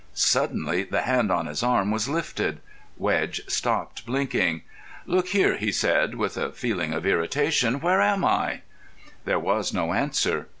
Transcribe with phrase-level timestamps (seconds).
[0.15, 2.59] Suddenly the hand on his arm was lifted.
[2.97, 4.63] Wedge stopped, blinking.
[5.05, 8.61] "Look here," he said, with a feeling of irritation, "where am I?"
[9.25, 10.47] There was no answer.